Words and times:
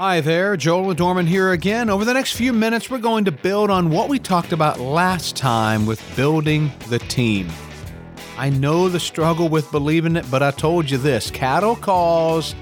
Hi 0.00 0.22
there, 0.22 0.56
Joel 0.56 0.94
Adorman 0.94 1.26
here 1.26 1.50
again. 1.50 1.90
Over 1.90 2.06
the 2.06 2.14
next 2.14 2.32
few 2.32 2.54
minutes, 2.54 2.88
we're 2.88 2.96
going 2.96 3.26
to 3.26 3.32
build 3.32 3.68
on 3.68 3.90
what 3.90 4.08
we 4.08 4.18
talked 4.18 4.50
about 4.50 4.80
last 4.80 5.36
time 5.36 5.84
with 5.84 6.02
building 6.16 6.72
the 6.88 6.98
team. 7.00 7.50
I 8.38 8.48
know 8.48 8.88
the 8.88 8.98
struggle 8.98 9.50
with 9.50 9.70
believing 9.70 10.16
it, 10.16 10.24
but 10.30 10.42
I 10.42 10.52
told 10.52 10.90
you 10.90 10.96
this 10.96 11.30
cattle 11.30 11.76
calls 11.76 12.54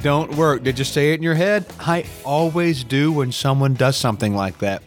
don't 0.00 0.36
work. 0.36 0.62
Did 0.62 0.78
you 0.78 0.84
say 0.84 1.10
it 1.10 1.16
in 1.16 1.24
your 1.24 1.34
head? 1.34 1.66
I 1.80 2.04
always 2.24 2.84
do 2.84 3.10
when 3.10 3.32
someone 3.32 3.74
does 3.74 3.96
something 3.96 4.36
like 4.36 4.58
that. 4.58 4.84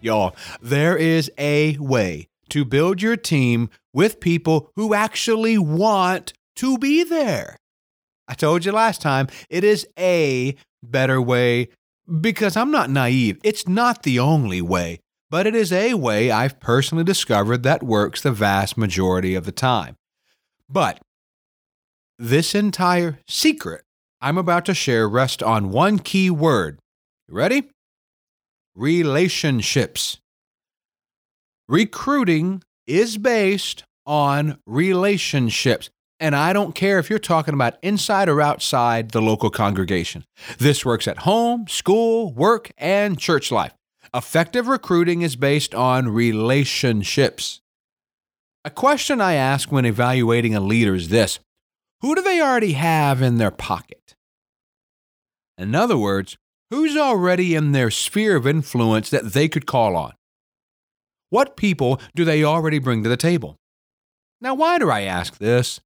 Y'all, 0.00 0.34
there 0.60 0.96
is 0.96 1.30
a 1.38 1.78
way 1.78 2.26
to 2.48 2.64
build 2.64 3.00
your 3.00 3.16
team 3.16 3.70
with 3.92 4.18
people 4.18 4.72
who 4.74 4.92
actually 4.92 5.56
want 5.56 6.32
to 6.56 6.78
be 6.78 7.04
there. 7.04 7.58
I 8.32 8.34
told 8.34 8.64
you 8.64 8.72
last 8.72 9.02
time, 9.02 9.28
it 9.50 9.62
is 9.62 9.86
a 9.98 10.56
better 10.82 11.20
way 11.20 11.68
because 12.18 12.56
I'm 12.56 12.70
not 12.70 12.88
naive. 12.88 13.38
It's 13.44 13.68
not 13.68 14.04
the 14.04 14.20
only 14.20 14.62
way, 14.62 15.00
but 15.28 15.46
it 15.46 15.54
is 15.54 15.70
a 15.70 15.92
way 15.92 16.30
I've 16.30 16.58
personally 16.58 17.04
discovered 17.04 17.62
that 17.64 17.82
works 17.82 18.22
the 18.22 18.32
vast 18.32 18.78
majority 18.78 19.34
of 19.34 19.44
the 19.44 19.52
time. 19.52 19.96
But 20.66 20.98
this 22.18 22.54
entire 22.54 23.18
secret 23.28 23.82
I'm 24.22 24.38
about 24.38 24.64
to 24.64 24.72
share 24.72 25.06
rests 25.06 25.42
on 25.42 25.70
one 25.70 25.98
key 25.98 26.30
word. 26.30 26.78
Ready? 27.28 27.64
Relationships. 28.74 30.20
Recruiting 31.68 32.62
is 32.86 33.18
based 33.18 33.84
on 34.06 34.58
relationships. 34.64 35.90
And 36.22 36.36
I 36.36 36.52
don't 36.52 36.76
care 36.76 37.00
if 37.00 37.10
you're 37.10 37.18
talking 37.18 37.52
about 37.52 37.78
inside 37.82 38.28
or 38.28 38.40
outside 38.40 39.10
the 39.10 39.20
local 39.20 39.50
congregation. 39.50 40.24
This 40.56 40.84
works 40.84 41.08
at 41.08 41.18
home, 41.18 41.66
school, 41.66 42.32
work, 42.32 42.70
and 42.78 43.18
church 43.18 43.50
life. 43.50 43.74
Effective 44.14 44.68
recruiting 44.68 45.22
is 45.22 45.34
based 45.34 45.74
on 45.74 46.10
relationships. 46.10 47.60
A 48.64 48.70
question 48.70 49.20
I 49.20 49.34
ask 49.34 49.72
when 49.72 49.84
evaluating 49.84 50.54
a 50.54 50.60
leader 50.60 50.94
is 50.94 51.08
this 51.08 51.40
Who 52.02 52.14
do 52.14 52.22
they 52.22 52.40
already 52.40 52.74
have 52.74 53.20
in 53.20 53.38
their 53.38 53.50
pocket? 53.50 54.14
In 55.58 55.74
other 55.74 55.98
words, 55.98 56.36
who's 56.70 56.96
already 56.96 57.56
in 57.56 57.72
their 57.72 57.90
sphere 57.90 58.36
of 58.36 58.46
influence 58.46 59.10
that 59.10 59.32
they 59.32 59.48
could 59.48 59.66
call 59.66 59.96
on? 59.96 60.12
What 61.30 61.56
people 61.56 62.00
do 62.14 62.24
they 62.24 62.44
already 62.44 62.78
bring 62.78 63.02
to 63.02 63.08
the 63.08 63.16
table? 63.16 63.56
Now, 64.40 64.54
why 64.54 64.78
do 64.78 64.88
I 64.88 65.00
ask 65.00 65.38
this? 65.38 65.80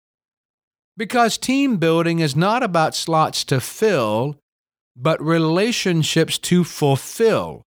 Because 0.97 1.37
team 1.37 1.77
building 1.77 2.21
is 2.21 2.35
not 2.35 2.63
about 2.63 2.95
slots 2.95 3.45
to 3.45 3.61
fill, 3.61 4.39
but 4.97 5.21
relationships 5.21 6.39
to 6.39 6.65
fulfill. 6.65 7.63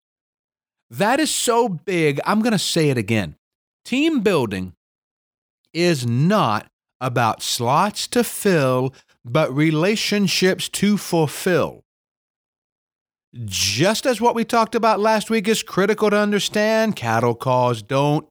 That 0.89 1.19
is 1.19 1.33
so 1.33 1.69
big, 1.69 2.19
I'm 2.25 2.41
going 2.41 2.53
to 2.53 2.59
say 2.59 2.89
it 2.89 2.97
again. 2.97 3.35
Team 3.85 4.21
building 4.21 4.73
is 5.73 6.07
not 6.07 6.67
about 6.99 7.43
slots 7.43 8.07
to 8.07 8.23
fill, 8.23 8.93
but 9.23 9.53
relationships 9.53 10.67
to 10.69 10.97
fulfill. 10.97 11.83
Just 13.45 14.07
as 14.07 14.19
what 14.19 14.33
we 14.33 14.43
talked 14.43 14.73
about 14.73 14.99
last 14.99 15.29
week 15.29 15.47
is 15.47 15.61
critical 15.61 16.09
to 16.09 16.17
understand, 16.17 16.95
cattle 16.95 17.35
calls 17.35 17.83
don't 17.83 18.27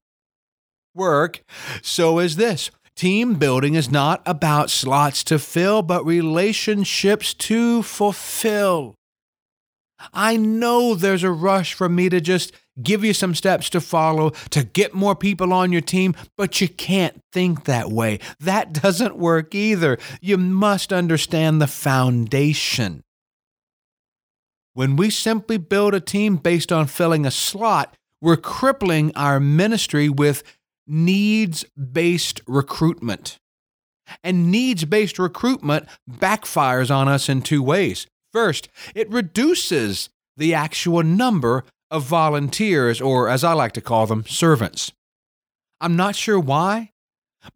work, 0.94 1.44
so 1.82 2.18
is 2.18 2.34
this. 2.34 2.72
Team 2.98 3.34
building 3.34 3.76
is 3.76 3.92
not 3.92 4.22
about 4.26 4.70
slots 4.70 5.22
to 5.22 5.38
fill, 5.38 5.82
but 5.82 6.04
relationships 6.04 7.32
to 7.32 7.84
fulfill. 7.84 8.96
I 10.12 10.36
know 10.36 10.96
there's 10.96 11.22
a 11.22 11.30
rush 11.30 11.74
for 11.74 11.88
me 11.88 12.08
to 12.08 12.20
just 12.20 12.52
give 12.82 13.04
you 13.04 13.14
some 13.14 13.36
steps 13.36 13.70
to 13.70 13.80
follow 13.80 14.30
to 14.50 14.64
get 14.64 14.94
more 14.94 15.14
people 15.14 15.52
on 15.52 15.70
your 15.70 15.80
team, 15.80 16.16
but 16.36 16.60
you 16.60 16.68
can't 16.68 17.20
think 17.32 17.66
that 17.66 17.88
way. 17.88 18.18
That 18.40 18.72
doesn't 18.82 19.16
work 19.16 19.54
either. 19.54 19.96
You 20.20 20.36
must 20.36 20.92
understand 20.92 21.62
the 21.62 21.68
foundation. 21.68 23.04
When 24.74 24.96
we 24.96 25.10
simply 25.10 25.56
build 25.56 25.94
a 25.94 26.00
team 26.00 26.34
based 26.34 26.72
on 26.72 26.88
filling 26.88 27.24
a 27.24 27.30
slot, 27.30 27.94
we're 28.20 28.36
crippling 28.36 29.12
our 29.14 29.38
ministry 29.38 30.08
with 30.08 30.42
needs 30.88 31.64
based 31.74 32.40
recruitment. 32.46 33.38
And 34.24 34.50
needs 34.50 34.86
based 34.86 35.18
recruitment 35.18 35.86
backfires 36.10 36.90
on 36.94 37.08
us 37.08 37.28
in 37.28 37.42
two 37.42 37.62
ways. 37.62 38.06
First, 38.32 38.68
it 38.94 39.10
reduces 39.10 40.08
the 40.36 40.54
actual 40.54 41.02
number 41.02 41.64
of 41.90 42.04
volunteers, 42.04 43.00
or 43.00 43.28
as 43.28 43.44
I 43.44 43.52
like 43.52 43.72
to 43.72 43.80
call 43.80 44.06
them, 44.06 44.24
servants. 44.26 44.92
I'm 45.80 45.96
not 45.96 46.16
sure 46.16 46.40
why, 46.40 46.92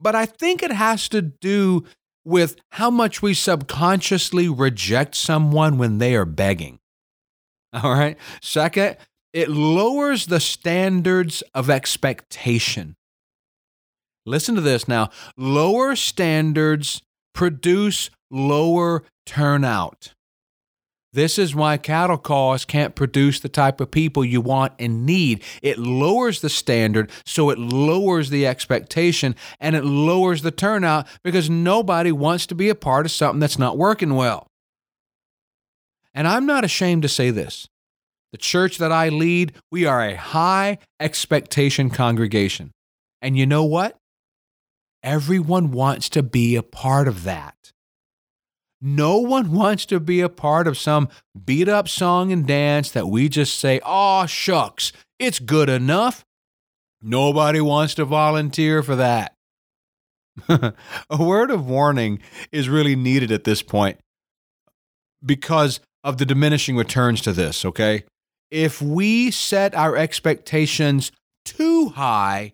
but 0.00 0.14
I 0.14 0.26
think 0.26 0.62
it 0.62 0.72
has 0.72 1.08
to 1.10 1.22
do 1.22 1.84
with 2.24 2.56
how 2.72 2.90
much 2.90 3.20
we 3.20 3.34
subconsciously 3.34 4.48
reject 4.48 5.14
someone 5.14 5.78
when 5.78 5.98
they 5.98 6.14
are 6.14 6.24
begging. 6.24 6.78
All 7.72 7.92
right. 7.92 8.16
Second, 8.40 8.96
it 9.32 9.48
lowers 9.48 10.26
the 10.26 10.40
standards 10.40 11.42
of 11.54 11.70
expectation. 11.70 12.96
Listen 14.24 14.54
to 14.54 14.60
this 14.60 14.86
now. 14.86 15.10
Lower 15.36 15.96
standards 15.96 17.02
produce 17.34 18.10
lower 18.30 19.04
turnout. 19.26 20.14
This 21.14 21.38
is 21.38 21.54
why 21.54 21.76
cattle 21.76 22.16
calls 22.16 22.64
can't 22.64 22.94
produce 22.94 23.38
the 23.38 23.50
type 23.50 23.82
of 23.82 23.90
people 23.90 24.24
you 24.24 24.40
want 24.40 24.72
and 24.78 25.04
need. 25.04 25.42
It 25.60 25.78
lowers 25.78 26.40
the 26.40 26.48
standard, 26.48 27.10
so 27.26 27.50
it 27.50 27.58
lowers 27.58 28.30
the 28.30 28.46
expectation 28.46 29.36
and 29.60 29.76
it 29.76 29.84
lowers 29.84 30.40
the 30.40 30.50
turnout 30.50 31.06
because 31.22 31.50
nobody 31.50 32.12
wants 32.12 32.46
to 32.46 32.54
be 32.54 32.70
a 32.70 32.74
part 32.74 33.04
of 33.04 33.12
something 33.12 33.40
that's 33.40 33.58
not 33.58 33.76
working 33.76 34.14
well. 34.14 34.46
And 36.14 36.26
I'm 36.26 36.46
not 36.46 36.64
ashamed 36.64 37.02
to 37.02 37.08
say 37.08 37.30
this. 37.30 37.68
The 38.32 38.38
church 38.38 38.78
that 38.78 38.92
I 38.92 39.10
lead, 39.10 39.52
we 39.70 39.84
are 39.84 40.02
a 40.02 40.16
high 40.16 40.78
expectation 40.98 41.90
congregation. 41.90 42.70
And 43.20 43.36
you 43.36 43.44
know 43.44 43.64
what? 43.64 43.98
Everyone 45.02 45.72
wants 45.72 46.08
to 46.10 46.22
be 46.22 46.56
a 46.56 46.62
part 46.62 47.08
of 47.08 47.24
that. 47.24 47.72
No 48.80 49.18
one 49.18 49.52
wants 49.52 49.86
to 49.86 50.00
be 50.00 50.20
a 50.20 50.28
part 50.28 50.66
of 50.66 50.76
some 50.76 51.08
beat 51.44 51.68
up 51.68 51.88
song 51.88 52.32
and 52.32 52.46
dance 52.46 52.90
that 52.90 53.06
we 53.06 53.28
just 53.28 53.58
say, 53.58 53.80
oh, 53.84 54.26
shucks, 54.26 54.92
it's 55.18 55.38
good 55.38 55.68
enough. 55.68 56.24
Nobody 57.00 57.60
wants 57.60 57.94
to 57.94 58.04
volunteer 58.04 58.82
for 58.82 58.96
that. 58.96 59.34
a 60.48 60.74
word 61.18 61.50
of 61.50 61.66
warning 61.66 62.20
is 62.50 62.68
really 62.68 62.96
needed 62.96 63.30
at 63.30 63.44
this 63.44 63.62
point 63.62 63.98
because 65.24 65.80
of 66.02 66.18
the 66.18 66.26
diminishing 66.26 66.76
returns 66.76 67.20
to 67.20 67.32
this, 67.32 67.64
okay? 67.64 68.04
If 68.50 68.82
we 68.82 69.30
set 69.30 69.74
our 69.74 69.96
expectations 69.96 71.12
too 71.44 71.90
high, 71.90 72.52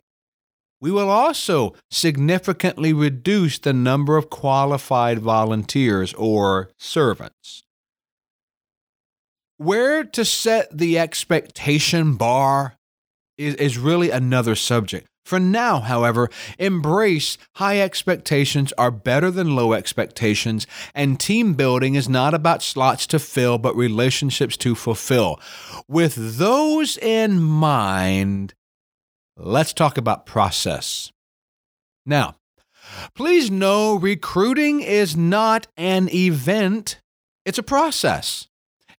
we 0.81 0.91
will 0.91 1.09
also 1.09 1.73
significantly 1.89 2.93
reduce 2.93 3.59
the 3.59 3.73
number 3.73 4.17
of 4.17 4.29
qualified 4.29 5.19
volunteers 5.19 6.13
or 6.13 6.69
servants. 6.77 7.63
Where 9.57 10.05
to 10.05 10.23
set 10.23 10.77
the 10.77 10.97
expectation 10.97 12.15
bar 12.15 12.75
is, 13.37 13.55
is 13.55 13.77
really 13.77 14.09
another 14.09 14.55
subject. 14.55 15.07
For 15.25 15.39
now, 15.39 15.81
however, 15.81 16.29
embrace 16.57 17.37
high 17.57 17.79
expectations 17.81 18.73
are 18.79 18.89
better 18.89 19.29
than 19.29 19.55
low 19.55 19.73
expectations, 19.73 20.65
and 20.95 21.19
team 21.19 21.53
building 21.53 21.93
is 21.93 22.09
not 22.09 22.33
about 22.33 22.63
slots 22.63 23.05
to 23.07 23.19
fill, 23.19 23.59
but 23.59 23.75
relationships 23.75 24.57
to 24.57 24.73
fulfill. 24.73 25.39
With 25.87 26.37
those 26.39 26.97
in 26.97 27.39
mind, 27.39 28.55
let's 29.39 29.73
talk 29.73 29.97
about 29.97 30.25
process. 30.25 31.11
Now, 32.05 32.35
please 33.15 33.49
know 33.49 33.95
recruiting 33.95 34.81
is 34.81 35.15
not 35.15 35.67
an 35.77 36.09
event, 36.13 37.01
it's 37.45 37.57
a 37.57 37.63
process. 37.63 38.47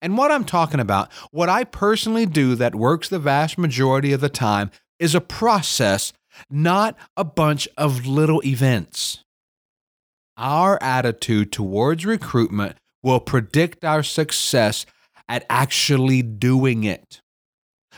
And 0.03 0.17
what 0.17 0.33
I'm 0.33 0.45
talking 0.45 0.81
about, 0.81 1.13
what 1.31 1.51
I 1.51 1.65
personally 1.65 2.25
do 2.25 2.55
that 2.55 2.75
works 2.75 3.09
the 3.09 3.19
vast 3.19 3.59
majority 3.59 4.13
of 4.13 4.21
the 4.21 4.31
time, 4.31 4.71
is 4.99 5.15
a 5.15 5.21
process, 5.21 6.13
not 6.49 6.97
a 7.17 7.25
bunch 7.25 7.69
of 7.77 8.07
little 8.07 8.43
events. 8.45 9.25
Our 10.39 10.83
attitude 10.83 11.53
towards 11.53 12.07
recruitment 12.07 12.79
will 13.03 13.21
predict 13.21 13.85
our 13.85 14.03
success 14.03 14.87
at 15.29 15.45
actually 15.51 16.23
doing 16.23 16.85
it. 16.85 17.21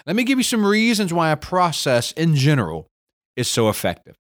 Let 0.07 0.17
me 0.17 0.25
give 0.25 0.39
you 0.39 0.45
some 0.45 0.65
reasons 0.65 1.13
why 1.13 1.31
a 1.31 1.37
process 1.37 2.13
in 2.13 2.35
general 2.35 2.89
is 3.37 3.49
so 3.49 3.69
effective. 3.69 4.17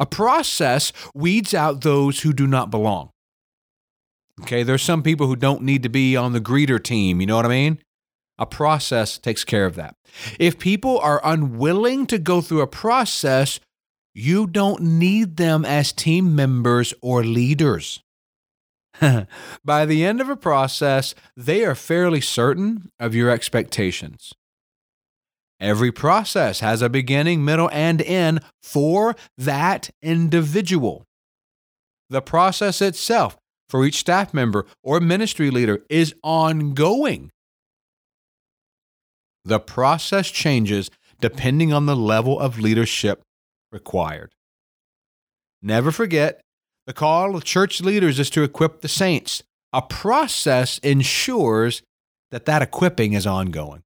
A 0.00 0.06
process 0.06 0.92
weeds 1.14 1.54
out 1.54 1.82
those 1.82 2.20
who 2.20 2.32
do 2.32 2.46
not 2.46 2.70
belong. 2.70 3.10
Okay, 4.42 4.62
there's 4.62 4.82
some 4.82 5.02
people 5.02 5.26
who 5.26 5.36
don't 5.36 5.62
need 5.62 5.82
to 5.82 5.88
be 5.88 6.16
on 6.16 6.32
the 6.32 6.40
greeter 6.40 6.82
team, 6.82 7.20
you 7.20 7.26
know 7.26 7.36
what 7.36 7.46
I 7.46 7.50
mean? 7.50 7.78
A 8.38 8.44
process 8.44 9.16
takes 9.16 9.44
care 9.44 9.64
of 9.64 9.76
that. 9.76 9.94
If 10.38 10.58
people 10.58 10.98
are 10.98 11.22
unwilling 11.24 12.06
to 12.08 12.18
go 12.18 12.42
through 12.42 12.60
a 12.60 12.66
process, 12.66 13.60
you 14.14 14.46
don't 14.46 14.82
need 14.82 15.36
them 15.36 15.64
as 15.64 15.92
team 15.92 16.34
members 16.34 16.92
or 17.00 17.24
leaders. 17.24 18.02
By 19.64 19.86
the 19.86 20.04
end 20.04 20.20
of 20.20 20.28
a 20.28 20.36
process, 20.36 21.14
they 21.36 21.64
are 21.64 21.74
fairly 21.74 22.20
certain 22.20 22.90
of 22.98 23.14
your 23.14 23.30
expectations. 23.30 24.32
Every 25.58 25.90
process 25.90 26.60
has 26.60 26.82
a 26.82 26.88
beginning, 26.88 27.44
middle, 27.44 27.70
and 27.72 28.02
end 28.02 28.40
for 28.62 29.16
that 29.38 29.90
individual. 30.02 31.04
The 32.10 32.22
process 32.22 32.82
itself 32.82 33.36
for 33.68 33.84
each 33.84 33.96
staff 33.96 34.34
member 34.34 34.66
or 34.82 35.00
ministry 35.00 35.50
leader 35.50 35.82
is 35.88 36.14
ongoing. 36.22 37.30
The 39.44 39.60
process 39.60 40.30
changes 40.30 40.90
depending 41.20 41.72
on 41.72 41.86
the 41.86 41.96
level 41.96 42.38
of 42.38 42.58
leadership 42.58 43.22
required. 43.72 44.32
Never 45.62 45.90
forget 45.90 46.40
the 46.86 46.92
call 46.92 47.34
of 47.34 47.44
church 47.44 47.80
leaders 47.80 48.18
is 48.18 48.30
to 48.30 48.42
equip 48.42 48.80
the 48.80 48.88
saints. 48.88 49.42
A 49.72 49.82
process 49.82 50.78
ensures 50.78 51.82
that 52.30 52.44
that 52.44 52.62
equipping 52.62 53.14
is 53.14 53.26
ongoing. 53.26 53.82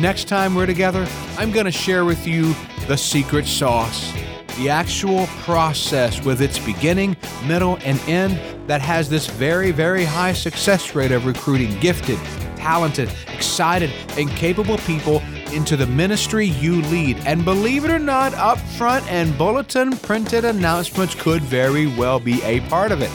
Next 0.00 0.28
time 0.28 0.54
we're 0.54 0.64
together, 0.64 1.06
I'm 1.36 1.50
going 1.50 1.66
to 1.66 1.70
share 1.70 2.06
with 2.06 2.26
you 2.26 2.54
the 2.88 2.96
secret 2.96 3.44
sauce, 3.44 4.14
the 4.56 4.70
actual 4.70 5.26
process 5.42 6.24
with 6.24 6.40
its 6.40 6.58
beginning, 6.58 7.18
middle, 7.44 7.76
and 7.84 8.00
end 8.08 8.40
that 8.66 8.80
has 8.80 9.10
this 9.10 9.26
very, 9.26 9.72
very 9.72 10.06
high 10.06 10.32
success 10.32 10.94
rate 10.94 11.12
of 11.12 11.26
recruiting 11.26 11.78
gifted, 11.80 12.18
talented, 12.56 13.10
excited, 13.34 13.90
and 14.16 14.30
capable 14.30 14.78
people 14.78 15.20
into 15.52 15.76
the 15.76 15.86
ministry 15.86 16.46
you 16.46 16.80
lead. 16.84 17.18
And 17.26 17.44
believe 17.44 17.84
it 17.84 17.90
or 17.90 17.98
not, 17.98 18.32
upfront 18.32 19.06
and 19.06 19.36
bulletin 19.36 19.98
printed 19.98 20.46
announcements 20.46 21.14
could 21.14 21.42
very 21.42 21.88
well 21.88 22.18
be 22.18 22.42
a 22.44 22.60
part 22.70 22.90
of 22.90 23.02
it. 23.02 23.10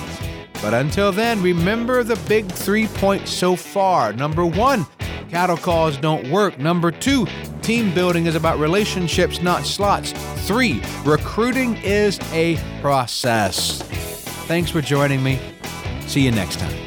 But 0.61 0.75
until 0.75 1.11
then, 1.11 1.41
remember 1.41 2.03
the 2.03 2.15
big 2.27 2.45
three 2.45 2.87
points 2.87 3.31
so 3.31 3.55
far. 3.55 4.13
Number 4.13 4.45
one, 4.45 4.85
Cattle 5.29 5.57
calls 5.57 5.97
don't 5.97 6.29
work. 6.29 6.57
Number 6.59 6.91
two, 6.91 7.27
team 7.61 7.93
building 7.93 8.25
is 8.25 8.35
about 8.35 8.59
relationships, 8.59 9.41
not 9.41 9.65
slots. 9.65 10.13
Three, 10.47 10.81
recruiting 11.03 11.77
is 11.77 12.19
a 12.31 12.57
process. 12.81 13.81
Thanks 14.47 14.69
for 14.69 14.81
joining 14.81 15.23
me. 15.23 15.39
See 16.07 16.21
you 16.21 16.31
next 16.31 16.59
time. 16.59 16.84